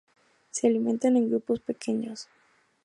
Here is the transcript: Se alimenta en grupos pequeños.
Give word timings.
Se 0.49 0.65
alimenta 0.65 1.09
en 1.09 1.29
grupos 1.29 1.59
pequeños. 1.59 2.27